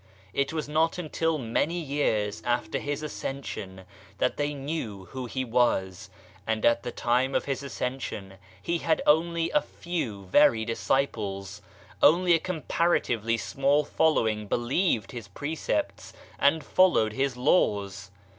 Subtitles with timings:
[0.33, 3.85] It was not until many years after His ascension
[4.17, 6.09] that they knew who He was,
[6.47, 11.61] and at the time of His ascension He had only a few very disciples;
[12.01, 18.09] only a comparatively small following believed His precepts and followed His laws.